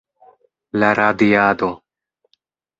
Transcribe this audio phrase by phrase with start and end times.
[0.77, 1.71] La radiado.